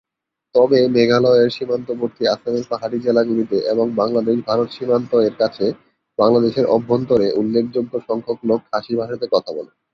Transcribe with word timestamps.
তবে 0.55 0.79
মেঘালয়ের 0.87 1.49
সীমান্তবর্তী 1.49 2.23
আসামের 2.27 2.65
পাহাড়ি 2.69 2.97
জেলাগুলিতে 2.99 3.57
এবং 3.73 3.85
বাংলাদেশ-ভারত 3.95 4.69
সীমান্ত 4.71 5.11
এর 5.19 5.35
কাছে, 5.39 5.65
বাংলাদেশের 6.19 6.65
অভ্যন্তরে, 6.67 7.27
উল্লেখযোগ্য 7.33 7.93
সংখ্যক 8.07 8.39
লোক 8.49 8.61
খাসি 8.69 8.93
ভাষাতে 8.95 9.25
কথা 9.31 9.51
বলে। 9.57 9.71